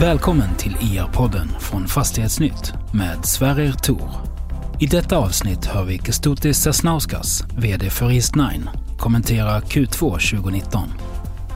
Välkommen 0.00 0.56
till 0.56 0.76
IR-podden 0.80 1.60
från 1.60 1.86
Fastighetsnytt 1.86 2.72
med 2.94 3.26
Sverrir 3.26 3.72
Thor. 3.72 4.10
I 4.80 4.86
detta 4.86 5.16
avsnitt 5.16 5.66
hör 5.66 5.84
vi 5.84 5.98
Kestutis 5.98 6.62
Sasnauskas, 6.62 7.42
VD 7.58 7.90
för 7.90 8.06
East9, 8.06 8.68
kommentera 8.98 9.60
Q2 9.60 9.98
2019. 10.40 10.88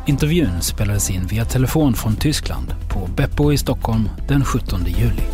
Intervjun 0.06 0.62
spelades 0.62 1.10
in 1.10 1.26
via 1.26 1.44
telefon 1.44 1.94
från 1.94 2.16
Tyskland 2.16 2.66
på 2.92 3.06
Beppo 3.16 3.52
i 3.52 3.58
Stockholm 3.58 4.08
den 4.28 4.44
17 4.44 4.80
juli. 4.86 5.26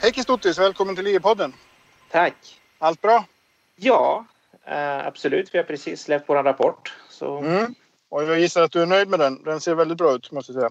Hej 0.00 0.12
Kestutis, 0.12 0.58
välkommen 0.58 0.96
till 0.96 1.06
IR-podden. 1.06 1.52
Tack. 2.10 2.34
Allt 2.78 3.00
bra? 3.00 3.24
Ja, 3.76 4.24
eh, 4.66 5.06
absolut. 5.06 5.54
Vi 5.54 5.58
har 5.58 5.64
precis 5.64 6.02
släppt 6.02 6.28
vår 6.28 6.36
rapport. 6.36 6.92
Så... 7.10 7.38
Mm. 7.38 7.74
Och 8.12 8.24
jag 8.24 8.40
gissar 8.40 8.62
att 8.62 8.72
du 8.72 8.82
är 8.82 8.86
nöjd 8.86 9.08
med 9.08 9.18
den. 9.18 9.42
Den 9.42 9.60
ser 9.60 9.74
väldigt 9.74 9.98
bra 9.98 10.14
ut 10.14 10.32
måste 10.32 10.52
jag 10.52 10.60
säga. 10.60 10.70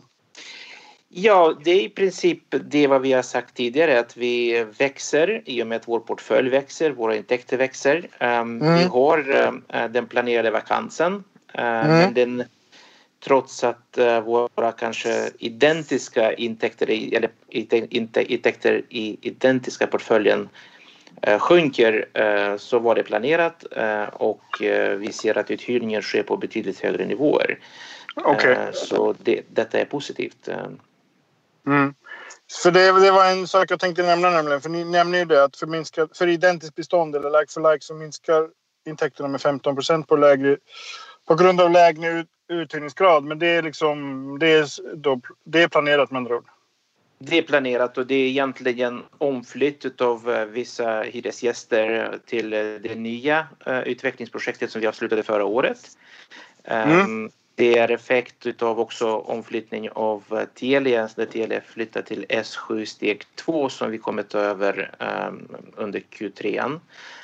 Ja, 1.09 1.57
det 1.63 1.71
är 1.71 1.81
i 1.81 1.89
princip 1.89 2.43
det 2.49 2.87
vad 2.87 3.01
vi 3.01 3.13
har 3.13 3.21
sagt 3.21 3.55
tidigare 3.55 3.99
att 3.99 4.17
vi 4.17 4.63
växer 4.77 5.41
i 5.45 5.63
och 5.63 5.67
med 5.67 5.75
att 5.75 5.87
vår 5.87 5.99
portfölj 5.99 6.49
växer, 6.49 6.91
våra 6.91 7.15
intäkter 7.15 7.57
växer. 7.57 7.97
Um, 8.19 8.61
mm. 8.61 8.77
Vi 8.77 8.83
har 8.83 9.29
uh, 9.29 9.87
den 9.89 10.07
planerade 10.07 10.51
vakansen 10.51 11.13
uh, 11.13 11.63
mm. 11.63 11.87
men 11.87 12.13
den 12.13 12.43
trots 13.23 13.63
att 13.63 13.97
uh, 13.97 14.19
våra 14.19 14.71
kanske 14.71 15.31
identiska 15.39 16.33
intäkter 16.33 16.89
i, 16.89 17.15
eller 17.15 17.29
intäkter 18.31 18.81
i 18.89 19.17
identiska 19.21 19.87
portföljen 19.87 20.49
sjunker 21.39 22.07
så 22.57 22.79
var 22.79 22.95
det 22.95 23.03
planerat 23.03 23.63
och 24.13 24.43
vi 24.97 25.11
ser 25.13 25.37
att 25.37 25.51
uthyrningen 25.51 26.01
sker 26.01 26.23
på 26.23 26.37
betydligt 26.37 26.79
högre 26.79 27.05
nivåer. 27.05 27.59
Okay. 28.15 28.55
Så 28.73 29.15
det, 29.23 29.41
detta 29.49 29.79
är 29.79 29.85
positivt. 29.85 30.49
Mm. 31.67 31.93
För 32.63 32.71
det, 32.71 32.99
det, 32.99 33.11
var 33.11 33.31
en 33.31 33.47
sak 33.47 33.71
jag 33.71 33.79
tänkte 33.79 34.03
nämna 34.03 34.29
nämligen. 34.29 34.61
För 34.61 34.69
ni 34.69 34.83
nämner 34.83 35.19
ju 35.19 35.25
det 35.25 35.43
att 35.43 35.57
för, 35.57 35.67
minska, 35.67 36.07
för 36.13 36.27
identiskt 36.27 36.75
bestånd 36.75 37.15
eller 37.15 37.39
like 37.39 37.53
for 37.53 37.71
like 37.71 37.85
så 37.85 37.93
minskar 37.93 38.49
intäkterna 38.85 39.29
med 39.29 39.41
15 39.41 39.75
procent 39.75 40.07
på, 40.07 40.15
lägre, 40.15 40.57
på 41.27 41.35
grund 41.35 41.61
av 41.61 41.71
lägre 41.71 42.07
ut, 42.07 42.27
uthyrningsgrad. 42.49 43.23
Men 43.23 43.39
det 43.39 43.47
är 43.47 43.61
liksom 43.61 44.39
det 44.39 44.47
är, 44.47 44.95
då, 44.95 45.21
det 45.45 45.63
är 45.63 45.67
planerat 45.67 46.11
med 46.11 46.17
andra 46.17 46.35
ord. 46.35 46.45
Det 47.23 47.37
är 47.37 47.41
planerat 47.41 47.97
och 47.97 48.07
det 48.07 48.15
är 48.15 48.27
egentligen 48.27 49.03
omflytt 49.17 50.01
av 50.01 50.31
eh, 50.31 50.45
vissa 50.45 51.01
hyresgäster 51.01 52.17
till 52.25 52.53
eh, 52.53 52.59
det 52.59 52.95
nya 52.95 53.47
eh, 53.65 53.79
utvecklingsprojektet 53.79 54.71
som 54.71 54.81
vi 54.81 54.87
avslutade 54.87 55.23
förra 55.23 55.45
året. 55.45 55.97
Mm. 56.63 56.99
Um, 56.99 57.31
det 57.55 57.77
är 57.77 57.91
effekt 57.91 58.61
av 58.61 58.79
också 58.79 59.15
omflyttning 59.15 59.89
av 59.89 60.23
eh, 60.31 60.45
Telia, 60.59 61.09
där 61.15 61.25
Telia 61.25 61.61
flyttar 61.61 62.01
till 62.01 62.25
S7 62.29 62.85
steg 62.85 63.23
2 63.35 63.69
som 63.69 63.91
vi 63.91 63.97
kommer 63.97 64.23
ta 64.23 64.39
över 64.39 64.91
um, 64.99 65.55
under 65.75 65.99
Q3. 65.99 66.79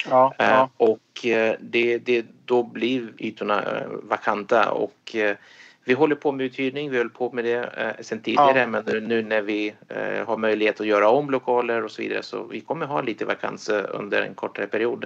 Ja, 0.09 0.33
ja. 0.37 0.69
Och 0.77 1.25
det, 1.59 1.97
det, 1.97 2.25
då 2.45 2.63
blir 2.63 3.13
ytorna 3.17 3.83
vakanta 4.03 4.71
och 4.71 5.15
vi 5.87 5.93
håller 5.93 6.15
på 6.15 6.31
med 6.31 6.45
uthyrning, 6.45 6.89
vi 6.89 6.97
höll 6.97 7.09
på 7.09 7.31
med 7.31 7.45
det 7.45 7.55
eh, 7.55 8.03
sedan 8.03 8.21
tidigare 8.21 8.59
ja. 8.59 8.67
men 8.67 8.83
nu, 8.85 9.01
nu, 9.01 9.23
när 9.23 9.41
vi 9.41 9.73
eh, 9.89 10.27
har 10.27 10.37
möjlighet 10.37 10.81
att 10.81 10.87
göra 10.87 11.09
om 11.09 11.29
lokaler 11.29 11.83
och 11.83 11.91
så 11.91 12.01
vidare 12.01 12.23
så 12.23 12.43
vi 12.43 12.61
kommer 12.61 12.85
ha 12.85 13.01
lite 13.01 13.25
vakanser 13.25 13.89
under 13.91 14.21
en 14.21 14.33
kortare 14.33 14.67
period. 14.67 15.05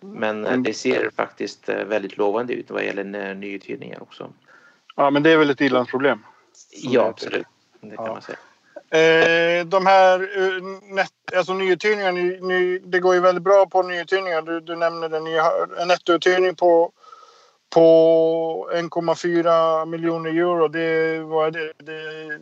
Men 0.00 0.46
mm. 0.46 0.62
det 0.62 0.74
ser 0.74 1.10
faktiskt 1.16 1.68
väldigt 1.68 2.16
lovande 2.16 2.52
ut 2.52 2.70
vad 2.70 2.84
gäller 2.84 3.34
nyuthyrningar 3.34 4.02
också. 4.02 4.32
Ja, 4.96 5.10
men 5.10 5.22
det 5.22 5.30
är 5.30 5.36
väl 5.36 5.50
ett 5.50 5.60
ilandsproblem? 5.60 6.18
Ja, 6.70 7.04
absolut. 7.06 7.46
Det 7.80 7.96
kan 7.96 8.06
ja. 8.06 8.12
man 8.12 8.22
säga. 8.22 8.38
Eh, 8.92 9.66
de 9.66 9.86
här 9.86 10.20
eh, 10.20 10.62
net, 10.94 11.12
alltså 11.36 11.54
nyuthyrningar, 11.54 12.12
ny, 12.12 12.40
ny, 12.40 12.78
det 12.78 13.00
går 13.00 13.14
ju 13.14 13.20
väldigt 13.20 13.44
bra 13.44 13.66
på 13.66 13.82
nyuthyrningar. 13.82 14.42
Du, 14.42 14.60
du 14.60 14.76
nämnde 14.76 15.08
den, 15.08 15.26
en 15.80 15.88
nettouthyrning 15.88 16.54
på, 16.54 16.92
på 17.74 18.70
1,4 18.74 19.86
miljoner 19.86 20.30
euro. 20.30 20.68
Det, 20.68 21.20
vad 21.20 21.46
är 21.46 21.50
det? 21.50 21.72
det 21.92 22.38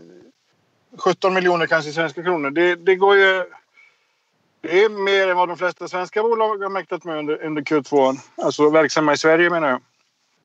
17 0.98 1.34
miljoner 1.34 1.66
kanske 1.66 1.92
svenska 1.92 2.22
kronor. 2.22 2.50
Det, 2.50 2.74
det 2.74 2.96
går 2.96 3.16
ju... 3.16 3.44
Det 4.62 4.84
är 4.84 4.88
mer 4.88 5.28
än 5.28 5.36
vad 5.36 5.48
de 5.48 5.56
flesta 5.56 5.88
svenska 5.88 6.22
bolag 6.22 6.62
har 6.62 6.68
mäktat 6.68 7.04
med 7.04 7.18
under, 7.18 7.44
under 7.44 7.62
Q2. 7.62 8.16
Alltså 8.36 8.70
verksamma 8.70 9.12
i 9.12 9.16
Sverige 9.16 9.50
menar 9.50 9.68
jag. 9.68 9.80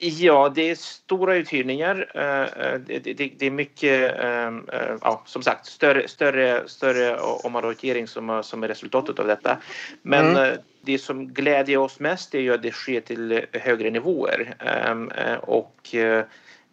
Ja, 0.08 0.52
det 0.56 0.70
är 0.70 0.76
stora 0.76 1.36
uthyrningar. 1.36 2.12
Eh, 2.16 2.66
eh, 2.66 2.80
det 3.38 3.42
är 3.42 3.52
mycket, 3.52 4.16
ehm, 4.20 4.70
eh, 4.74 4.96
ja, 5.02 5.24
som 5.26 5.42
sagt, 5.42 5.66
större, 5.66 6.08
större, 6.08 6.64
större 6.68 7.18
omallokering 7.20 8.08
som, 8.08 8.44
som 8.44 8.64
är 8.64 8.68
resultatet 8.68 9.20
av 9.20 9.28
detta. 9.28 9.58
Men 10.02 10.26
mm. 10.26 10.58
det 10.82 10.98
som 10.98 11.28
glädjer 11.28 11.78
oss 11.78 12.00
mest 12.00 12.36
är 12.36 12.40
ju 12.40 12.54
att 12.54 12.62
det 12.62 12.72
sker 12.72 13.02
till 13.02 13.46
högre 13.52 13.90
nivåer. 13.90 14.56
Ehm, 14.60 15.12
och 15.42 15.90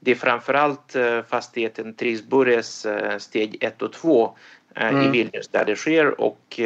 det 0.00 0.10
är 0.10 0.15
framförallt 0.15 0.97
fastigheten 1.28 1.94
Trisburres 1.94 2.87
steg 3.19 3.56
1 3.60 3.82
och 3.82 3.92
2 3.92 4.37
mm. 4.75 5.03
i 5.03 5.09
Vilnius 5.09 5.48
där 5.48 5.65
det 5.65 5.76
sker 5.76 6.21
och 6.21 6.60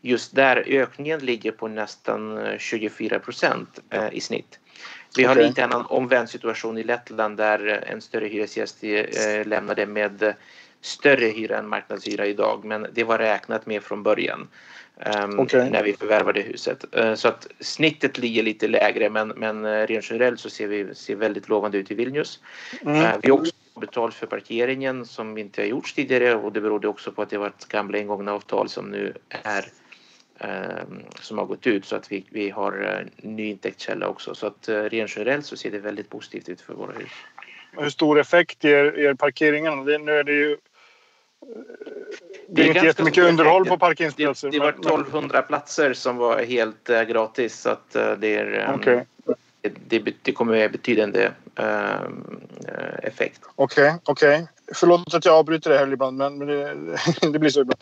just 0.00 0.34
där 0.34 0.64
ökningen 0.66 1.20
ligger 1.20 1.52
på 1.52 1.68
nästan 1.68 2.40
24 2.58 3.18
procent 3.18 3.80
i 4.12 4.20
snitt. 4.20 4.58
Vi 5.16 5.24
har 5.24 5.34
okay. 5.34 5.46
inte 5.46 5.62
en 5.62 5.72
omvänd 5.72 6.28
situation 6.28 6.78
i 6.78 6.82
Lettland 6.82 7.36
där 7.36 7.84
en 7.86 8.00
större 8.00 8.26
hyresgäst 8.26 8.84
eh, 8.84 9.46
lämnade 9.46 9.86
med 9.86 10.34
större 10.80 11.26
hyra 11.26 11.58
än 11.58 11.68
marknadshyra 11.68 12.26
idag 12.26 12.64
men 12.64 12.86
det 12.92 13.04
var 13.04 13.18
räknat 13.18 13.66
med 13.66 13.82
från 13.82 14.02
början 14.02 14.48
um, 15.24 15.40
okay. 15.40 15.70
när 15.70 15.82
vi 15.82 15.92
förvärvade 15.92 16.40
huset. 16.40 16.84
Uh, 16.98 17.14
så 17.14 17.28
att 17.28 17.46
snittet 17.60 18.18
ligger 18.18 18.42
lite 18.42 18.68
lägre 18.68 19.10
men, 19.10 19.28
men 19.28 19.64
uh, 19.64 19.86
rent 19.86 20.10
generellt 20.10 20.40
så 20.40 20.50
ser 20.50 20.66
vi 20.66 20.94
ser 20.94 21.14
väldigt 21.14 21.48
lovande 21.48 21.78
ut 21.78 21.90
i 21.90 21.94
Vilnius. 21.94 22.40
Mm. 22.82 22.96
Uh, 22.96 23.10
vi 23.22 23.30
har 23.30 23.38
också 23.38 23.52
betalt 23.80 24.14
för 24.14 24.26
parkeringen 24.26 25.06
som 25.06 25.38
inte 25.38 25.60
har 25.60 25.66
gjorts 25.66 25.94
tidigare 25.94 26.34
och 26.34 26.52
det 26.52 26.60
berodde 26.60 26.88
också 26.88 27.12
på 27.12 27.22
att 27.22 27.30
det 27.30 27.38
var 27.38 27.46
ett 27.46 27.68
gamla 27.68 27.98
ingångna 27.98 28.32
avtal 28.32 28.68
som 28.68 28.90
nu 28.90 29.14
är 29.28 29.64
Ehm, 29.64 29.87
som 31.20 31.38
har 31.38 31.44
gått 31.44 31.66
ut 31.66 31.84
så 31.84 31.96
att 31.96 32.12
vi, 32.12 32.24
vi 32.30 32.50
har 32.50 33.00
eh, 33.00 33.28
ny 33.28 33.50
intäktskälla 33.50 34.08
också. 34.08 34.34
Så 34.34 34.46
att 34.46 34.68
eh, 34.68 34.82
rent 34.82 35.16
generellt 35.16 35.46
så 35.46 35.56
ser 35.56 35.70
det 35.70 35.78
väldigt 35.78 36.10
positivt 36.10 36.48
ut 36.48 36.60
för 36.60 36.74
våra 36.74 36.92
hus. 36.92 37.10
Hur 37.72 37.90
stor 37.90 38.20
effekt 38.20 38.64
ger, 38.64 38.98
ger 38.98 39.14
parkeringarna? 39.14 39.84
Det, 39.84 39.98
nu 39.98 40.12
är 40.12 40.24
det 40.24 40.32
ju 40.32 40.56
det 41.40 41.52
är, 41.52 41.64
det 42.48 42.62
är 42.62 42.66
inte 42.66 42.86
jättemycket 42.86 43.24
underhåll 43.24 43.66
på 43.66 43.78
parkeringsplatser. 43.78 44.50
Det, 44.50 44.58
det 44.58 44.60
var 44.60 44.68
1200 44.68 45.42
platser 45.42 45.92
som 45.92 46.16
var 46.16 46.42
helt 46.42 46.90
uh, 46.90 47.02
gratis 47.02 47.60
så 47.60 47.70
att 47.70 47.96
uh, 47.96 48.12
det 48.12 48.36
är 48.36 48.68
um, 48.68 48.80
okay. 48.80 49.00
det, 49.60 49.98
det, 49.98 50.14
det, 50.22 50.32
kommer 50.32 50.64
att 50.64 50.72
betydande 50.72 51.30
uh, 51.60 52.08
effekt. 53.02 53.40
Okej, 53.54 53.84
okay, 53.84 53.98
okej. 54.04 54.34
Okay. 54.34 54.46
Förlåt 54.74 55.14
att 55.14 55.24
jag 55.24 55.34
avbryter 55.34 55.70
det 55.70 55.78
här 55.78 55.92
ibland 55.92 56.16
men, 56.16 56.38
men 56.38 56.48
det, 56.48 56.74
det, 57.32 57.38
blir 57.38 57.50
så 57.50 57.60
ibland. 57.60 57.80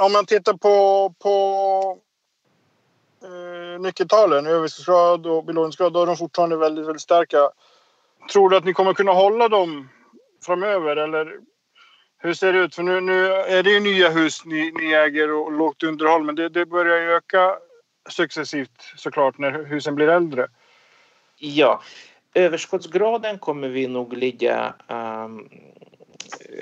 Om 0.00 0.12
man 0.12 0.26
tittar 0.26 0.52
på, 0.52 1.14
på 1.18 1.98
eh, 3.22 3.80
nyckeltalen, 3.80 4.46
överskottsgrad 4.46 5.26
och 5.26 5.44
belåningsgrad, 5.44 5.92
då 5.92 6.02
är 6.02 6.06
de 6.06 6.16
fortfarande 6.16 6.56
väldigt, 6.56 6.86
väldigt 6.86 7.02
starka. 7.02 7.50
Tror 8.32 8.50
du 8.50 8.56
att 8.56 8.64
ni 8.64 8.72
kommer 8.72 8.94
kunna 8.94 9.12
hålla 9.12 9.48
dem 9.48 9.88
framöver 10.46 10.96
eller 10.96 11.40
hur 12.18 12.34
ser 12.34 12.52
det 12.52 12.58
ut? 12.58 12.74
För 12.74 12.82
nu, 12.82 13.00
nu 13.00 13.26
är 13.32 13.62
det 13.62 13.70
ju 13.70 13.80
nya 13.80 14.08
hus 14.08 14.44
ni, 14.44 14.72
ni 14.80 14.92
äger 14.92 15.32
och 15.32 15.52
lågt 15.52 15.82
underhåll 15.82 16.24
men 16.24 16.34
det, 16.34 16.48
det 16.48 16.66
börjar 16.66 17.00
ju 17.00 17.10
öka 17.12 17.56
successivt 18.08 18.82
såklart 18.96 19.38
när 19.38 19.64
husen 19.64 19.94
blir 19.94 20.08
äldre. 20.08 20.46
Ja, 21.38 21.82
överskottsgraden 22.34 23.38
kommer 23.38 23.68
vi 23.68 23.86
nog 23.86 24.12
ligga 24.12 24.74
um, 24.88 25.48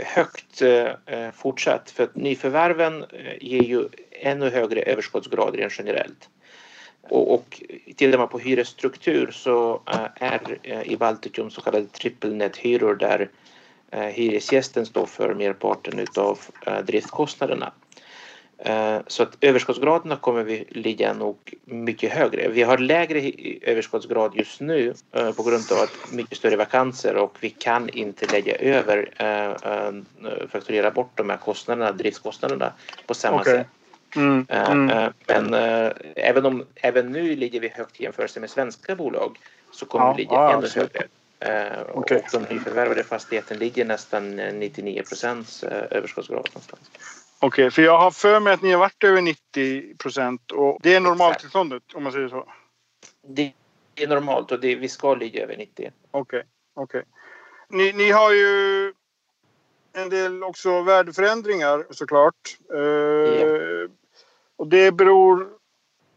högt 0.05 0.63
eh, 0.63 0.91
eh, 1.07 1.31
fortsatt 1.33 1.91
för 1.91 2.05
att 2.05 2.17
nyförvärven 2.17 3.03
eh, 3.03 3.35
ger 3.41 3.63
ju 3.63 3.89
ännu 4.11 4.51
högre 4.51 4.83
överskottsgrad 4.83 5.55
rent 5.55 5.79
generellt. 5.79 6.29
Och, 7.03 7.35
och 7.35 7.63
tittar 7.97 8.19
man 8.19 8.29
på 8.29 8.39
hyresstruktur 8.39 9.31
så 9.31 9.83
eh, 9.87 10.07
är 10.15 10.59
eh, 10.63 10.83
i 10.93 10.97
Baltikum 10.97 11.51
så 11.51 11.61
kallade 11.61 11.87
trippelnethyror 11.87 12.95
där 12.95 13.31
eh, 13.91 14.01
hyresgästen 14.01 14.87
står 14.87 15.07
för 15.07 15.35
merparten 15.35 15.99
utav 15.99 16.39
eh, 16.67 16.79
driftkostnaderna. 16.79 17.73
Eh, 18.59 18.99
så 19.07 19.23
att 19.23 19.37
överskottsgraderna 19.41 20.17
kommer 20.17 20.43
vi 20.43 20.65
ligga 20.69 21.13
nog 21.13 21.55
mycket 21.65 22.13
högre. 22.13 22.49
Vi 22.49 22.63
har 22.63 22.79
lägre 22.79 23.33
överskottsgrad 23.63 24.33
just 24.35 24.61
nu 24.61 24.95
eh, 25.13 25.33
på 25.33 25.43
grund 25.43 25.73
av 25.73 25.79
att 25.79 26.13
mycket 26.13 26.39
större 26.39 26.57
vakanser 26.57 27.17
och 27.17 27.37
vi 27.41 27.51
kan 27.51 27.89
inte 27.89 28.27
lägga 28.27 28.57
över, 28.57 29.11
eh, 29.17 30.47
fakturera 30.49 30.91
bort 30.91 31.11
de 31.15 31.31
här 31.31 31.37
kostnaderna, 31.37 31.93
driftskostnaderna 31.93 32.73
på 33.07 33.15
samma 33.15 33.41
okay. 33.41 33.55
sätt. 33.55 33.67
Mm, 34.17 34.47
mm. 34.49 35.13
Men 35.27 35.55
även 36.17 36.47
om 36.47 36.65
även 36.75 37.13
nu 37.13 37.37
ligger 37.37 37.61
vi 37.61 37.69
högt 37.69 38.01
i 38.01 38.03
jämförelse 38.03 38.41
med 38.41 38.51
svenska 38.51 38.97
bolag 38.97 39.39
så 39.73 39.87
kommer 39.87 40.07
ja, 40.07 40.13
vi 40.13 40.23
ligga 40.23 40.35
ja, 40.35 40.53
ännu 40.53 40.69
högre. 40.75 41.03
Eh, 41.41 41.97
okay. 41.97 42.19
Och 42.19 42.25
de 42.33 42.55
nyförvärvade 42.55 43.05
fastigheten 43.05 43.59
ligger 43.59 43.85
nästan 43.85 44.37
99 44.37 45.03
procents 45.09 45.65
överskottsgrad 45.65 46.49
någonstans. 46.53 46.91
Okej, 47.45 47.65
okay, 47.65 47.71
för 47.71 47.83
jag 47.83 47.99
har 47.99 48.11
för 48.11 48.41
mig 48.41 48.53
att 48.53 48.63
ni 48.63 48.73
har 48.73 48.79
varit 48.79 49.05
över 49.05 49.21
90 49.21 49.97
procent 49.97 50.53
och 50.53 50.79
det 50.83 50.95
är 50.95 51.01
normaltillståndet 51.01 51.83
om 51.95 52.03
man 52.03 52.13
säger 52.13 52.29
så? 52.29 52.49
Det 53.27 53.53
är 53.95 54.07
normalt 54.07 54.53
och 54.53 54.61
det, 54.61 54.75
vi 54.75 54.89
ska 54.89 55.15
ligga 55.15 55.43
över 55.43 55.57
90. 55.57 55.91
Okej, 56.11 56.21
okay, 56.21 56.43
okej. 56.75 57.01
Okay. 57.01 57.03
Ni, 57.69 57.93
ni 57.93 58.11
har 58.11 58.33
ju 58.33 58.93
en 59.93 60.11
del 60.11 60.43
också 60.43 60.83
värdeförändringar 60.83 61.87
såklart. 61.91 62.59
Ja. 62.69 62.77
Och 64.57 64.67
det 64.67 64.93
beror 64.93 65.49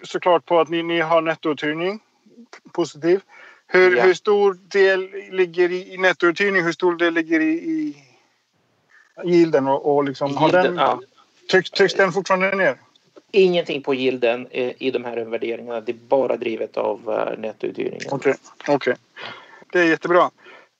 såklart 0.03 0.45
på 0.45 0.59
att 0.59 0.69
ni, 0.69 0.83
ni 0.83 0.99
har 0.99 1.21
nettouthyrning. 1.21 1.99
Positiv. 2.71 3.21
Hur, 3.67 3.97
ja. 3.97 4.03
hur 4.03 4.13
stor 4.13 4.53
del 4.53 5.11
ligger 5.31 5.71
i, 5.71 5.93
i 5.93 5.97
nettouthyrning? 5.97 6.63
Hur 6.63 6.71
stor 6.71 6.95
del 6.95 7.13
ligger 7.13 7.39
i, 7.39 7.53
i 7.53 7.95
yielden? 9.25 9.67
Och, 9.67 9.95
och 9.95 10.03
liksom, 10.03 10.31
yielden, 10.31 10.53
har 10.53 10.63
den, 10.63 10.75
ja. 10.75 11.16
Trycks, 11.49 11.71
trycks 11.71 11.93
den 11.93 12.11
fortfarande 12.11 12.55
ner? 12.55 12.77
Ingenting 13.31 13.83
på 13.83 13.95
yielden 13.95 14.47
i 14.51 14.91
de 14.91 15.05
här 15.05 15.17
värderingarna. 15.17 15.81
Det 15.81 15.91
är 15.91 15.93
bara 15.93 16.37
drivet 16.37 16.77
av 16.77 17.09
uh, 17.09 17.39
nettouthyrningen. 17.39 18.07
Okej, 18.11 18.35
okay. 18.63 18.75
okay. 18.75 18.95
Det 19.71 19.79
är 19.79 19.83
jättebra. 19.83 20.31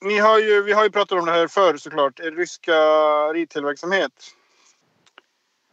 Ni 0.02 0.18
har 0.18 0.40
ju, 0.40 0.64
vi 0.64 0.74
har 0.74 0.84
ju 0.84 0.90
pratat 0.90 1.20
om 1.20 1.26
det 1.26 1.32
här 1.32 1.48
förr 1.48 1.78
såklart. 1.78 2.20
Er 2.20 2.32
ryska 2.32 2.74
retailverksamhet. 3.34 4.12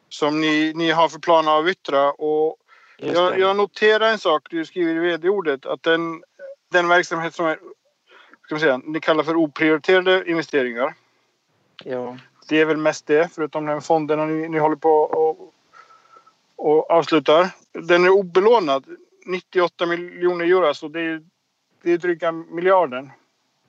Som 0.08 0.40
ni, 0.40 0.72
ni 0.74 0.90
har 0.90 1.08
för 1.08 1.18
plan 1.18 1.48
att 1.48 1.54
avyttra. 1.54 2.12
Och 2.12 2.56
jag, 2.96 3.38
jag 3.38 3.56
noterar 3.56 4.10
en 4.10 4.18
sak 4.18 4.46
du 4.50 4.64
skriver 4.64 4.94
i 4.94 4.98
vd-ordet. 4.98 5.66
Att 5.66 5.82
den, 5.82 6.22
den 6.72 6.88
verksamhet 6.88 7.34
som 7.34 7.46
är, 7.46 7.58
ska 8.44 8.54
man 8.54 8.60
säga, 8.60 8.80
ni 8.84 9.00
kallar 9.00 9.24
för 9.24 9.36
oprioriterade 9.36 10.30
investeringar. 10.30 10.94
Ja. 11.84 12.16
Det 12.48 12.60
är 12.60 12.64
väl 12.64 12.76
mest 12.76 13.06
det, 13.06 13.28
förutom 13.34 13.66
den 13.66 13.82
fonden 13.82 14.40
ni, 14.40 14.48
ni 14.48 14.58
håller 14.58 14.76
på 14.76 14.90
och, 14.90 15.54
och 16.56 16.90
avslutar. 16.90 17.48
Den 17.72 18.04
är 18.04 18.10
obelånad. 18.10 18.84
98 19.26 19.86
miljoner 19.86 20.44
euro, 20.44 20.74
så 20.74 20.88
det 20.88 21.00
är, 21.00 21.22
det 21.82 21.92
är 21.92 21.98
dryga 21.98 22.32
miljarden 22.32 23.10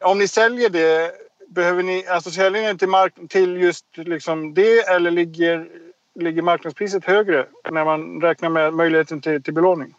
om 0.06 0.18
ni 0.18 0.28
säljer 0.28 0.70
det, 0.70 1.12
behöver 1.48 1.84
ni, 1.84 2.08
alltså 2.08 2.32
säljer 2.32 2.74
ni 2.74 2.80
till, 2.80 2.90
mark, 2.90 3.14
till 3.30 3.62
just 3.62 3.86
liksom 3.98 4.54
det 4.54 4.80
eller 4.80 5.12
ligger, 5.12 5.70
ligger 6.16 6.42
marknadspriset 6.42 7.06
högre 7.06 7.46
när 7.72 7.86
man 7.86 8.22
räknar 8.22 8.50
med 8.50 8.74
möjligheten 8.74 9.22
till, 9.22 9.44
till 9.44 9.54
belåning? 9.54 9.96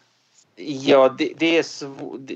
Ja, 0.59 1.15
det, 1.17 1.33
det, 1.37 1.65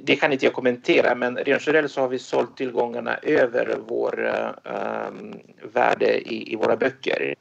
det 0.03 0.15
kan 0.15 0.33
inte 0.33 0.45
jag 0.45 0.53
kommentera 0.53 1.15
men 1.15 1.38
rent 1.38 1.68
generellt 1.68 1.91
så 1.91 2.01
har 2.01 2.07
vi 2.07 2.19
sålt 2.19 2.57
tillgångarna 2.57 3.18
över 3.18 3.77
vår 3.88 4.33
um, 4.63 5.35
värde 5.73 6.33
i, 6.33 6.53
i 6.53 6.56
våra 6.56 6.77
böcker. 6.77 7.35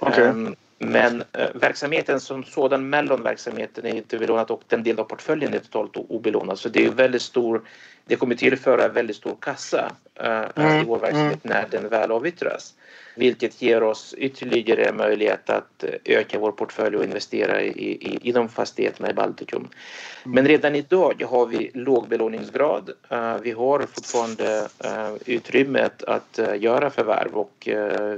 Okay. 0.00 0.24
Um, 0.24 0.56
men 0.78 1.20
uh, 1.20 1.46
verksamheten 1.54 2.20
som 2.20 2.44
sådan, 2.44 2.88
mellonverksamheten 2.88 3.86
är 3.86 3.94
inte 3.94 4.18
belånad 4.18 4.50
och 4.50 4.62
den 4.68 4.82
del 4.82 4.98
av 4.98 5.04
portföljen 5.04 5.54
är 5.54 5.58
totalt 5.58 5.96
obelånad. 5.96 6.58
Så 6.58 6.68
det 6.68 6.84
är 6.84 6.90
väldigt 6.90 7.22
stor 7.22 7.62
det 8.06 8.16
kommer 8.16 8.34
tillföra 8.34 8.88
väldigt 8.88 9.16
stor 9.16 9.36
kassa 9.40 9.90
uh, 10.20 10.64
mm. 10.64 10.80
i 10.80 10.84
vår 10.84 10.98
verksamhet 10.98 11.44
mm. 11.44 11.56
när 11.56 11.66
den 11.70 11.88
väl 11.88 12.12
avyttras. 12.12 12.74
Vilket 13.16 13.62
ger 13.62 13.82
oss 13.82 14.14
ytterligare 14.18 14.92
möjlighet 14.92 15.50
att 15.50 15.84
eh, 15.84 15.90
öka 16.04 16.38
vår 16.38 16.52
portfölj 16.52 16.96
och 16.96 17.04
investera 17.04 17.62
i, 17.62 17.68
i, 17.68 18.18
i 18.22 18.32
de 18.32 18.48
fastigheterna 18.48 19.10
i 19.10 19.14
Baltikum. 19.14 19.60
Mm. 19.60 20.34
Men 20.34 20.48
redan 20.48 20.74
idag 20.74 21.24
har 21.28 21.46
vi 21.46 21.70
låg 21.74 22.08
belåningsgrad. 22.08 22.90
Uh, 23.12 23.36
vi 23.42 23.50
har 23.50 23.80
fortfarande 23.80 24.68
uh, 24.84 25.14
utrymmet 25.26 26.02
att 26.02 26.40
göra 26.56 26.90
förvärv 26.90 27.34
och 27.34 27.68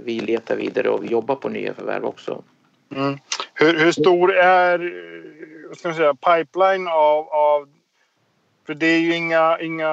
vi 0.04 0.20
letar 0.20 0.56
vidare 0.56 0.88
och 0.88 1.04
vi 1.04 1.08
jobbar 1.08 1.34
på 1.34 1.48
nya 1.48 1.74
förvärv 1.74 2.04
också. 2.04 2.42
Mm. 2.94 3.18
Hur, 3.54 3.78
hur, 3.78 3.92
stor 3.92 4.34
är 4.34 4.92
ska 5.76 5.94
säga, 5.94 6.14
pipeline 6.14 6.88
av, 6.88 7.28
av 7.28 7.68
för 8.66 8.74
det 8.74 8.86
är 8.86 8.98
ju 8.98 9.14
inga, 9.14 9.58
inga 9.60 9.92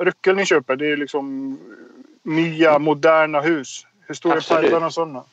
ryckel 0.00 0.36
ni 0.36 0.46
köper. 0.46 0.76
Det 0.76 0.92
är 0.92 0.96
liksom 0.96 1.58
nya 2.22 2.78
moderna 2.78 3.40
hus. 3.40 3.86
Hur 4.06 4.14
stor 4.14 4.36
Absolut. 4.36 4.58
är 4.58 4.62
pipeline 4.62 4.84
och 4.84 4.94
sådana? 4.94 5.24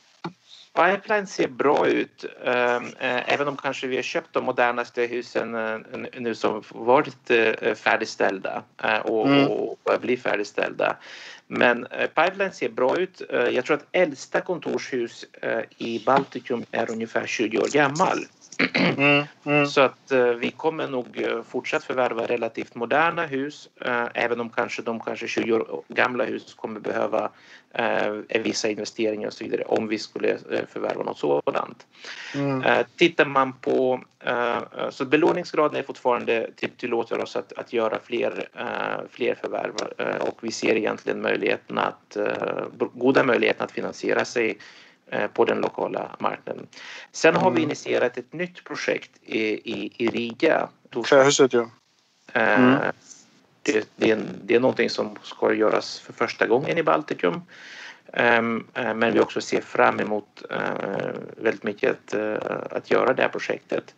Pipeline 0.73 1.27
ser 1.27 1.47
bra 1.47 1.87
ut, 1.87 2.25
ehm, 2.43 2.83
eh, 2.99 3.33
även 3.33 3.47
om 3.47 3.57
kanske 3.57 3.87
vi 3.87 3.95
har 3.95 4.03
köpt 4.03 4.33
de 4.33 4.43
modernaste 4.43 5.01
husen 5.01 5.55
eh, 5.55 5.79
nu 6.17 6.35
som 6.35 6.63
varit 6.69 7.31
eh, 7.31 7.75
färdigställda 7.75 8.63
och, 9.03 9.27
mm. 9.27 9.47
och 9.47 9.77
blir 10.01 10.17
färdigställda. 10.17 10.95
Men 11.47 11.87
pipeline 12.15 12.51
ser 12.51 12.69
bra 12.69 12.97
ut. 12.97 13.21
Jag 13.29 13.65
tror 13.65 13.77
att 13.77 13.85
äldsta 13.91 14.41
kontorshus 14.41 15.25
i 15.77 16.03
Baltikum 16.05 16.65
är 16.71 16.91
ungefär 16.91 17.25
20 17.25 17.57
år 17.57 17.67
gammal. 17.73 18.25
Mm, 18.97 19.25
mm. 19.44 19.67
Så 19.67 19.81
att 19.81 20.11
eh, 20.11 20.25
vi 20.25 20.51
kommer 20.51 20.88
nog 20.88 21.21
eh, 21.21 21.44
fortsatt 21.44 21.83
förvärva 21.83 22.25
relativt 22.25 22.75
moderna 22.75 23.25
hus 23.25 23.69
eh, 23.81 24.06
även 24.13 24.39
om 24.39 24.50
kanske 24.50 24.81
de 24.81 25.00
kanske 25.00 25.27
20 25.27 25.53
år 25.53 25.83
gamla 25.88 26.23
hus 26.23 26.53
kommer 26.53 26.79
behöva 26.79 27.29
eh, 27.73 28.41
vissa 28.44 28.69
investeringar 28.69 29.27
och 29.27 29.33
så 29.33 29.44
vidare 29.44 29.63
om 29.63 29.88
vi 29.88 30.00
skulle 30.00 30.29
eh, 30.31 30.65
förvärva 30.73 31.03
något 31.03 31.17
sådant. 31.17 31.85
Mm. 32.35 32.63
Eh, 32.63 32.85
tittar 32.97 33.25
man 33.25 33.53
på 33.53 34.01
så 34.89 35.06
belåningsgraden 35.06 35.79
är 35.79 35.83
fortfarande 35.83 36.50
tillåter 36.77 37.21
oss 37.21 37.35
att, 37.35 37.53
att 37.53 37.73
göra 37.73 38.00
fler, 38.03 38.50
fler 39.09 39.35
förvärv 39.35 39.73
och 40.21 40.38
vi 40.41 40.51
ser 40.51 40.75
egentligen 40.75 41.21
möjligheten 41.21 41.77
att, 41.77 42.17
goda 42.94 43.23
möjligheter 43.23 43.63
att 43.63 43.71
finansiera 43.71 44.25
sig 44.25 44.50
Eh, 44.50 44.88
på 45.33 45.45
den 45.45 45.61
lokala 45.61 46.15
marknaden. 46.19 46.67
Sen 47.11 47.35
har 47.35 47.51
vi 47.51 47.57
mm. 47.57 47.63
initierat 47.63 48.17
ett 48.17 48.33
nytt 48.33 48.63
projekt 48.63 49.11
i, 49.21 49.39
i, 49.39 49.94
i 49.97 50.07
Riga. 50.07 50.69
Trähuset 51.09 51.53
ja. 51.53 51.69
Eh, 52.33 52.59
mm. 52.59 52.79
Det, 53.61 53.89
det, 53.95 54.11
är, 54.11 54.19
det 54.44 54.56
är 54.56 54.59
någonting 54.59 54.89
som 54.89 55.15
ska 55.23 55.53
göras 55.53 56.00
för 56.00 56.13
första 56.13 56.47
gången 56.47 56.77
i 56.77 56.83
Baltikum. 56.83 57.41
Ehm, 58.13 58.67
eh, 58.73 58.94
men 58.94 59.13
vi 59.13 59.19
också 59.19 59.41
ser 59.41 59.61
fram 59.61 60.00
emot 60.00 60.44
väldigt 61.38 61.63
mycket 61.63 61.91
att, 61.91 62.13
att 62.71 62.91
göra 62.91 63.13
det 63.13 63.21
här 63.21 63.29
projektet. 63.29 63.95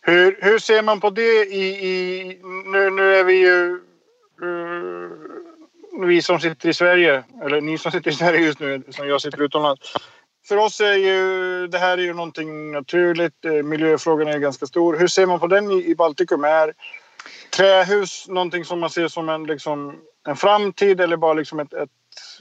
Hur, 0.00 0.38
hur 0.40 0.58
ser 0.58 0.82
man 0.82 1.00
på 1.00 1.10
det 1.10 1.44
i, 1.44 1.88
i 1.88 2.40
nu, 2.66 2.90
nu 2.90 3.14
är 3.14 3.24
vi 3.24 3.34
ju 3.34 3.80
vi 6.06 6.22
som 6.22 6.40
sitter 6.40 6.68
i 6.68 6.74
Sverige, 6.74 7.24
eller 7.42 7.60
ni 7.60 7.78
som 7.78 7.92
sitter 7.92 8.10
i 8.10 8.14
Sverige 8.14 8.40
just 8.40 8.60
nu, 8.60 8.82
som 8.88 9.08
jag 9.08 9.20
sitter 9.20 9.42
utomlands 9.42 9.94
för 10.48 10.56
oss 10.56 10.80
är 10.80 10.94
ju 10.94 11.66
det 11.66 11.78
här 11.78 11.98
är 11.98 12.02
ju 12.02 12.14
någonting 12.14 12.72
naturligt. 12.72 13.44
Eh, 13.44 13.52
Miljöfrågan 13.52 14.28
är 14.28 14.38
ganska 14.38 14.66
stor. 14.66 14.96
Hur 14.96 15.08
ser 15.08 15.26
man 15.26 15.40
på 15.40 15.46
den 15.46 15.70
i, 15.70 15.94
Baltikum? 15.94 16.44
Är 16.44 16.72
trähus 17.56 18.28
någonting 18.28 18.64
som 18.64 18.80
man 18.80 18.90
ser 18.90 19.08
som 19.08 19.28
en, 19.28 19.44
liksom, 19.44 20.00
en 20.26 20.36
framtid 20.36 21.00
eller 21.00 21.16
bara 21.16 21.34
liksom 21.34 21.60
ett, 21.60 21.72
ett 21.72 21.90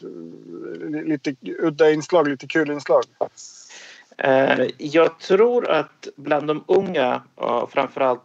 eh, 0.02 1.04
lite 1.04 1.36
udda 1.44 1.92
inslag, 1.92 2.28
lite 2.28 2.48
kul 2.48 2.72
inslag? 2.72 3.04
Eh, 4.18 4.68
jag 4.78 5.20
tror 5.20 5.70
att 5.70 6.08
bland 6.16 6.48
de 6.48 6.64
unga, 6.68 7.22
framförallt 7.70 8.22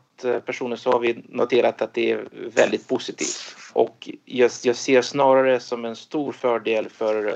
personer, 0.46 0.76
så 0.76 0.92
har 0.92 0.98
vi 0.98 1.24
noterat 1.28 1.82
att 1.82 1.94
det 1.94 2.12
är 2.12 2.24
väldigt 2.54 2.88
positivt. 2.88 3.56
Och 3.72 4.10
jag, 4.24 4.50
jag 4.62 4.76
ser 4.76 5.02
snarare 5.02 5.60
som 5.60 5.84
en 5.84 5.96
stor 5.96 6.32
fördel 6.32 6.88
för 6.88 7.34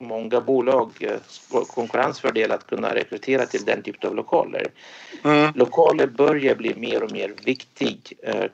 många 0.00 0.40
bolag 0.40 0.90
eh, 1.00 1.62
konkurrensfördel 1.66 2.52
att 2.52 2.66
kunna 2.66 2.94
rekrytera 2.94 3.46
till 3.46 3.64
den 3.64 3.82
typen 3.82 4.10
av 4.10 4.16
lokaler. 4.16 4.66
Mm. 5.24 5.52
Lokaler 5.54 6.06
börjar 6.06 6.54
bli 6.54 6.74
mer 6.74 7.02
och 7.02 7.12
mer 7.12 7.32
viktig 7.44 8.12
eh, 8.22 8.44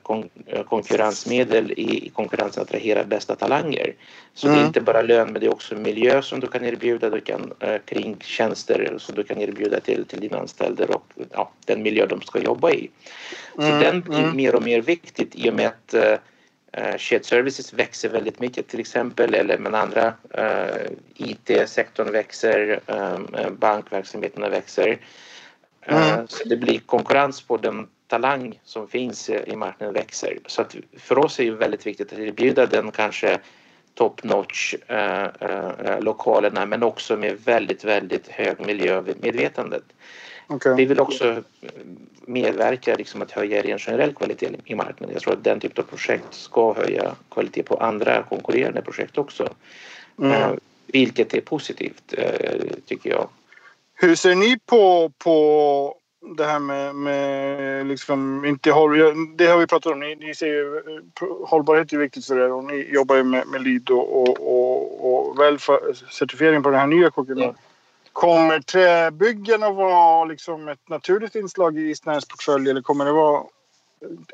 eh, 0.45 0.63
konkurrensmedel 0.63 1.71
i 1.71 2.11
konkurrensen 2.15 2.63
att 2.63 2.69
attrahera 2.69 3.03
bästa 3.03 3.35
talanger. 3.35 3.93
Så 4.33 4.47
mm. 4.47 4.55
det 4.55 4.59
är 4.59 4.63
mm. 4.63 4.67
inte 4.67 4.81
bara 4.81 5.01
lön 5.01 5.31
men 5.31 5.41
det 5.41 5.47
är 5.47 5.51
också 5.51 5.75
miljö 5.75 6.21
som 6.21 6.39
du 6.39 6.47
kan 6.47 6.65
erbjuda, 6.65 7.09
du 7.09 7.21
kan 7.21 7.53
kring 7.85 8.17
tjänster 8.19 8.95
som 8.97 9.15
du 9.15 9.23
kan 9.23 9.37
erbjuda 9.37 9.79
till, 9.79 10.05
till 10.05 10.19
dina 10.19 10.37
anställda 10.37 10.85
och 10.85 11.11
ja, 11.31 11.51
den 11.65 11.83
miljö 11.83 12.05
de 12.05 12.21
ska 12.21 12.39
jobba 12.39 12.71
i. 12.71 12.89
Så 13.55 13.61
mm. 13.61 13.79
den 13.79 14.01
blir 14.01 14.19
mm. 14.19 14.35
mer 14.35 14.55
och 14.55 14.63
mer 14.63 14.81
viktigt 14.81 15.35
i 15.35 15.49
och 15.49 15.53
med 15.53 15.67
att 15.67 15.95
shared 16.97 17.25
services 17.25 17.73
växer 17.73 18.09
väldigt 18.09 18.39
mycket 18.39 18.67
till 18.67 18.79
exempel 18.79 19.33
eller 19.33 19.57
men 19.57 19.75
andra 19.75 20.13
uh, 20.37 20.91
IT-sektorn 21.15 22.11
växer, 22.11 22.79
um, 22.85 23.57
bankverksamheterna 23.59 24.49
växer. 24.49 24.97
Mm. 25.81 26.27
Så 26.27 26.47
det 26.47 26.57
blir 26.57 26.79
konkurrens 26.79 27.41
på 27.41 27.57
den 27.57 27.87
talang 28.07 28.59
som 28.63 28.87
finns 28.87 29.29
i 29.29 29.55
marknaden 29.55 29.93
växer. 29.93 30.39
Så 30.45 30.61
att 30.61 30.75
för 30.97 31.17
oss 31.17 31.39
är 31.39 31.45
det 31.45 31.51
väldigt 31.51 31.87
viktigt 31.87 32.13
att 32.13 32.19
erbjuda 32.19 32.65
den 32.65 32.91
kanske 32.91 33.39
top 33.93 34.23
notch 34.23 34.75
lokalerna 35.99 36.65
men 36.65 36.83
också 36.83 37.17
med 37.17 37.37
väldigt, 37.45 37.83
väldigt 37.83 38.27
hög 38.27 38.65
miljömedvetandet. 38.65 39.83
Okay. 40.47 40.75
Vi 40.75 40.85
vill 40.85 40.99
också 40.99 41.43
medverka 42.25 42.95
liksom 42.95 43.21
att 43.21 43.31
höja 43.31 43.61
ren 43.61 43.79
generell 43.79 44.13
kvalitet 44.13 44.49
i 44.65 44.75
marknaden. 44.75 45.13
Jag 45.13 45.21
tror 45.21 45.33
att 45.33 45.43
den 45.43 45.59
typen 45.59 45.83
av 45.83 45.87
projekt 45.87 46.33
ska 46.33 46.73
höja 46.73 47.15
kvalitet 47.31 47.63
på 47.63 47.75
andra 47.75 48.23
konkurrerande 48.23 48.81
projekt 48.81 49.17
också. 49.17 49.49
Mm. 50.19 50.31
Eh, 50.31 50.49
vilket 50.87 51.33
är 51.33 51.41
positivt 51.41 52.13
eh, 52.17 52.61
tycker 52.85 53.09
jag. 53.09 53.29
Hur 53.93 54.15
ser 54.15 54.35
ni 54.35 54.59
på, 54.65 55.11
på 55.17 55.95
det 56.37 56.45
här 56.45 56.59
med, 56.59 56.95
med 56.95 57.85
liksom 57.87 58.45
inte 58.45 58.71
håll, 58.71 58.97
Det 59.37 59.45
har 59.45 59.57
vi 59.57 59.67
pratat 59.67 59.93
om. 59.93 59.99
Ni, 59.99 60.15
ni 60.15 60.35
ser 60.35 60.47
ju, 60.47 60.81
hållbarhet 61.45 61.93
är 61.93 61.97
viktigt 61.97 62.25
för 62.25 62.39
er 62.39 62.51
och 62.51 62.63
ni 62.63 62.89
jobbar 62.93 63.15
ju 63.15 63.23
med, 63.23 63.47
med 63.47 63.63
LEED 63.63 63.89
och, 63.89 64.21
och, 64.21 64.29
och, 64.39 65.29
och 65.29 65.39
väl 65.39 65.57
certifiering 66.11 66.63
på 66.63 66.69
den 66.69 66.79
här 66.79 66.87
nya 66.87 67.09
koken. 67.09 67.37
Ja. 67.37 67.53
Kommer 68.17 68.59
träbyggen 68.59 69.63
att 69.63 69.75
vara 69.75 70.25
liksom 70.25 70.67
ett 70.67 70.89
naturligt 70.89 71.35
inslag 71.35 71.77
i 71.77 71.89
Eastnäs 71.89 72.27
portfölj 72.27 72.69
eller 72.69 72.81
kommer 72.81 73.05
det 73.05 73.11
vara... 73.11 73.43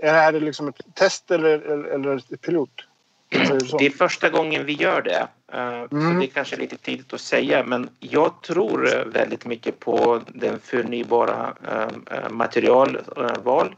Är 0.01 0.31
det 0.31 0.39
liksom 0.39 0.67
ett 0.67 0.81
test 0.95 1.31
eller, 1.31 1.59
eller 1.93 2.15
ett 2.15 2.41
pilot? 2.41 2.69
Det 3.79 3.85
är 3.85 3.89
första 3.89 4.29
gången 4.29 4.65
vi 4.65 4.73
gör 4.73 5.01
det. 5.01 5.27
Eh, 5.53 5.89
så 5.89 5.95
mm. 5.95 6.19
det 6.19 6.25
är 6.25 6.27
kanske 6.27 6.55
lite 6.55 6.77
tidigt 6.77 7.13
att 7.13 7.21
säga 7.21 7.63
men 7.63 7.89
jag 7.99 8.41
tror 8.41 9.03
väldigt 9.05 9.45
mycket 9.45 9.79
på 9.79 10.21
den 10.27 10.59
förnybara 10.59 11.53
eh, 12.11 12.29
materialval 12.29 13.75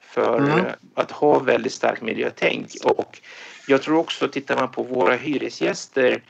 för 0.00 0.38
mm. 0.38 0.64
att 0.94 1.10
ha 1.10 1.38
väldigt 1.38 1.72
starkt 1.72 2.02
miljötänk. 2.02 2.68
Och 2.84 3.20
jag 3.66 3.82
tror 3.82 3.98
också, 3.98 4.28
tittar 4.28 4.56
man 4.56 4.70
på 4.70 4.82
våra 4.82 5.14
hyresgäster 5.14 6.22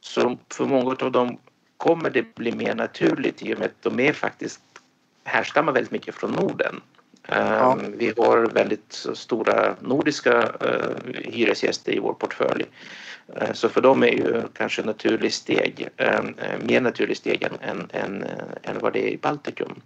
så 0.00 0.38
för 0.50 0.64
många 0.64 0.96
av 1.00 1.12
dem 1.12 1.38
kommer 1.76 2.10
det 2.10 2.34
bli 2.34 2.52
mer 2.52 2.74
naturligt 2.74 3.42
i 3.42 3.54
och 3.54 3.58
med 3.58 3.66
att 3.66 3.82
de 3.82 4.00
är 4.00 4.12
faktiskt 4.12 4.60
härstammar 5.24 5.72
väldigt 5.72 5.92
mycket 5.92 6.14
från 6.14 6.32
Norden. 6.32 6.80
Ja. 7.28 7.72
Ehm, 7.72 7.98
vi 7.98 8.12
har 8.16 8.46
väldigt 8.46 9.06
stora 9.14 9.76
nordiska 9.80 10.42
eh, 10.42 11.12
hyresgäster 11.24 11.92
i 11.92 11.98
vår 11.98 12.12
portfölj. 12.12 12.64
Eh, 13.36 13.52
så 13.52 13.68
för 13.68 13.80
dem 13.80 14.02
är 14.02 14.06
ju 14.06 14.42
kanske 14.52 14.82
naturligt 14.82 15.34
steg, 15.34 15.88
ehm, 15.96 16.34
eh, 16.38 16.64
mer 16.64 16.80
naturligt 16.80 17.18
steg 17.18 17.42
än, 17.42 17.56
än, 17.60 17.90
än, 17.92 18.24
än 18.62 18.78
vad 18.80 18.92
det 18.92 19.08
är 19.08 19.10
i 19.10 19.16
Baltikum. 19.16 19.80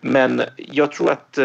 Men 0.00 0.42
jag 0.56 0.92
tror 0.92 1.10
att 1.10 1.38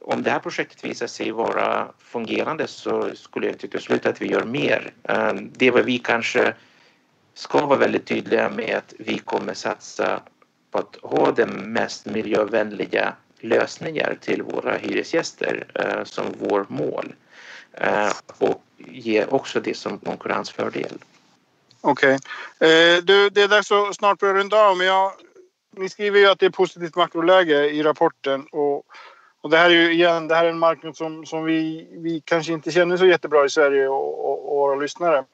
om 0.00 0.22
det 0.22 0.30
här 0.30 0.38
projektet 0.38 0.84
visar 0.84 1.06
sig 1.06 1.30
vara 1.30 1.88
fungerande 1.98 2.66
så 2.66 3.10
skulle 3.14 3.46
jag 3.46 3.58
tycka 3.58 3.78
att 4.04 4.22
vi 4.22 4.26
gör 4.26 4.44
mer. 4.44 4.92
Ehm, 5.02 5.50
det 5.52 5.70
var 5.70 5.82
vi 5.82 5.98
kanske 5.98 6.54
ska 7.34 7.66
vara 7.66 7.78
väldigt 7.78 8.06
tydliga 8.06 8.48
med 8.48 8.76
att 8.76 8.94
vi 8.98 9.18
kommer 9.18 9.54
satsa 9.54 10.20
på 10.70 10.78
att 10.78 10.96
ha 11.02 11.32
de 11.32 11.46
mest 11.46 12.06
miljövänliga 12.06 13.14
lösningar 13.40 14.18
till 14.20 14.42
våra 14.42 14.76
hyresgäster 14.76 15.66
eh, 15.74 16.04
som 16.04 16.24
vår 16.38 16.66
mål 16.68 17.14
eh, 17.72 18.12
och 18.38 18.62
ge 18.76 19.24
också 19.24 19.60
det 19.60 19.76
som 19.76 19.98
konkurrensfördel. 19.98 20.98
Okej. 21.80 22.18
Okay. 22.58 22.70
Eh, 22.70 23.02
det 23.04 23.42
är 23.42 23.48
dags 23.48 23.72
att 23.72 23.96
snart 23.96 24.18
börja 24.18 24.34
runda 24.34 24.56
av 24.56 24.76
men 24.76 24.86
jag, 24.86 25.12
ni 25.76 25.88
skriver 25.88 26.18
ju 26.18 26.26
att 26.26 26.38
det 26.38 26.46
är 26.46 26.50
positivt 26.50 26.96
makroläge 26.96 27.70
i 27.70 27.82
rapporten 27.82 28.46
och, 28.52 28.84
och 29.40 29.50
det 29.50 29.56
här 29.56 29.70
är 29.70 29.74
ju 29.74 29.92
igen, 29.92 30.28
det 30.28 30.34
här 30.34 30.44
är 30.44 30.50
en 30.50 30.58
marknad 30.58 30.96
som, 30.96 31.26
som 31.26 31.44
vi, 31.44 31.88
vi 31.92 32.22
kanske 32.24 32.52
inte 32.52 32.70
känner 32.70 32.96
så 32.96 33.06
jättebra 33.06 33.44
i 33.44 33.50
Sverige 33.50 33.88
och, 33.88 34.24
och, 34.24 34.52
och 34.52 34.56
våra 34.56 34.76
lyssnare. 34.76 35.24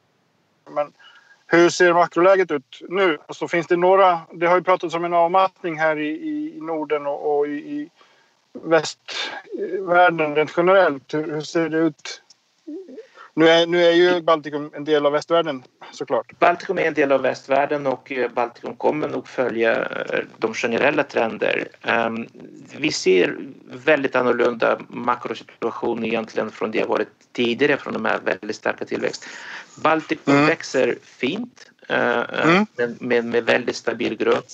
Men 0.71 0.93
hur 1.51 1.69
ser 1.69 1.93
makroläget 1.93 2.51
ut 2.51 2.83
nu? 2.89 3.19
Alltså, 3.27 3.49
finns 3.49 3.67
det 3.67 3.77
några... 3.77 4.21
Det 4.33 4.47
har 4.47 4.57
ju 4.57 4.63
pratats 4.63 4.95
om 4.95 5.05
en 5.05 5.15
avmattning 5.15 5.79
här 5.79 5.99
i, 5.99 6.09
i 6.09 6.61
Norden 6.61 7.07
och, 7.07 7.39
och 7.39 7.47
i, 7.47 7.51
i 7.51 7.91
västvärlden 8.53 10.35
rent 10.35 10.55
generellt. 10.57 11.15
Hur, 11.15 11.33
hur 11.33 11.41
ser 11.41 11.69
det 11.69 11.79
ut? 11.79 12.23
Nu 13.39 13.49
är, 13.49 13.67
nu 13.67 13.85
är 13.85 13.93
ju 13.93 14.21
Baltikum 14.21 14.71
en 14.75 14.85
del 14.85 15.07
av 15.07 15.13
västvärlden 15.13 15.63
såklart. 15.91 16.39
Baltikum 16.39 16.79
är 16.79 16.83
en 16.83 16.95
del 16.95 17.13
av 17.13 17.23
västvärlden 17.23 17.87
och 17.87 18.13
eh, 18.13 18.31
Baltikum 18.31 18.77
kommer 18.77 19.09
nog 19.09 19.29
följa 19.29 19.85
eh, 19.85 20.21
de 20.39 20.55
generella 20.55 21.03
trender. 21.03 21.69
Ehm, 21.83 22.27
vi 22.77 22.93
ser 22.93 23.37
väldigt 23.65 24.17
annorlunda 24.17 24.79
makrosituation 24.89 26.05
egentligen 26.05 26.51
från 26.51 26.71
det 26.71 26.85
varit 26.85 27.09
tidigare 27.33 27.77
från 27.77 27.93
de 27.93 28.05
här 28.05 28.19
väldigt 28.25 28.57
starka 28.57 28.85
tillväxt. 28.85 29.27
Baltikum 29.83 30.35
mm. 30.35 30.47
växer 30.47 30.99
fint 31.03 31.71
eh, 31.89 32.23
mm. 32.45 32.67
med, 32.99 33.25
med, 33.25 33.45
väldigt 33.45 33.77
stabil 33.77 34.17
grund. 34.17 34.45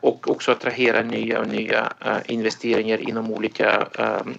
Och 0.00 0.30
också 0.30 0.52
attrahera 0.52 1.02
nya 1.02 1.40
och 1.40 1.48
nya 1.48 1.92
investeringar 2.26 3.08
inom 3.08 3.30
olika 3.30 3.86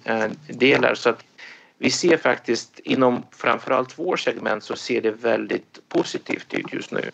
eh, 0.04 0.30
delar. 0.48 0.94
Så 0.94 1.10
att 1.10 1.24
vi 1.78 1.90
ser 1.90 2.16
faktiskt 2.16 2.78
inom 2.78 3.22
framförallt 3.30 3.98
vår 3.98 4.16
segment 4.16 4.64
så 4.64 4.76
ser 4.76 5.00
det 5.00 5.10
väldigt 5.10 5.88
positivt 5.88 6.54
ut 6.54 6.72
just 6.72 6.90
nu. 6.90 7.10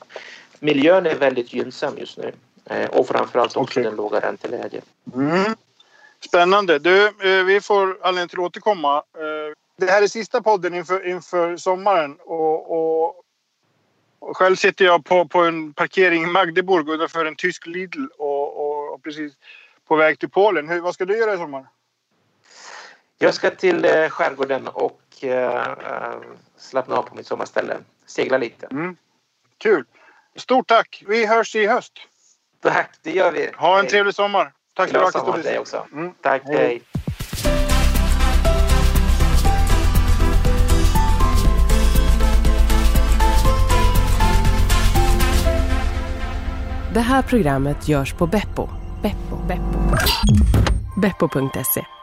Miljön 0.59 1.07
är 1.07 1.15
väldigt 1.15 1.53
gynnsam 1.53 1.99
just 1.99 2.19
nu 2.19 2.33
och 2.89 3.09
framförallt 3.09 3.57
också 3.57 3.81
okay. 3.81 3.91
den 3.91 3.97
låga 3.97 4.21
ränteläget. 4.21 4.85
Mm. 5.15 5.55
Spännande. 6.27 6.79
Du, 6.79 7.13
vi 7.45 7.61
får 7.61 7.99
anledning 8.03 8.29
till 8.29 8.39
att 8.39 8.45
återkomma. 8.45 9.03
Det 9.77 9.87
här 9.87 10.03
är 10.03 10.07
sista 10.07 10.43
podden 10.43 10.75
inför, 10.75 11.07
inför 11.07 11.57
sommaren 11.57 12.17
och, 12.21 12.71
och 12.71 14.37
själv 14.37 14.57
sitter 14.57 14.85
jag 14.85 15.05
på, 15.05 15.29
på 15.29 15.39
en 15.39 15.73
parkering 15.73 16.23
i 16.23 16.27
Magdeburg 16.27 16.89
utanför 16.89 17.25
en 17.25 17.37
tysk 17.37 17.67
Lidl 17.67 18.07
och, 18.19 18.57
och, 18.61 18.95
och, 18.95 19.03
precis 19.03 19.33
på 19.89 19.97
väg 19.97 20.19
till 20.19 20.31
Polen. 20.31 20.69
Hur, 20.69 20.81
vad 20.81 20.95
ska 20.95 21.05
du 21.05 21.19
göra 21.19 21.35
i 21.35 21.37
sommar? 21.37 21.67
Jag 23.23 23.35
ska 23.35 23.51
till 23.51 23.85
eh, 23.85 24.09
skärgården 24.09 24.69
och 24.69 25.01
eh, 25.21 25.67
eh, 25.67 26.17
slappna 26.57 26.97
av 26.97 27.03
på 27.03 27.15
mitt 27.15 27.27
sommarställe. 27.27 27.77
Segla 28.07 28.39
lite. 28.39 28.67
Mm. 28.67 28.97
Kul! 29.59 29.85
Stort 30.37 30.67
tack! 30.67 31.03
Vi 31.07 31.27
hörs 31.27 31.57
i 31.57 31.67
höst. 31.67 31.93
Tack, 32.63 32.91
det 33.03 33.11
gör 33.11 33.33
vi. 33.33 33.51
Ha 33.57 33.75
en 33.75 33.81
hej. 33.81 33.91
trevlig 33.91 34.15
sommar. 34.15 34.53
Tack 34.75 34.89
ska 34.89 34.99
du 34.99 35.05
ha, 35.05 35.25
Glad 35.25 35.43
dig 35.45 35.59
också. 35.59 35.87
Mm. 35.93 36.13
Tack, 36.21 36.43
hej. 36.45 36.57
hej. 36.57 36.83
Det 46.95 47.01
här 47.01 47.23
programmet 47.23 47.89
görs 47.89 48.13
på 48.13 48.27
Beppo. 48.27 48.69
Beppo. 49.03 49.37
Beppo. 49.47 49.79
Beppo.se 51.01 52.00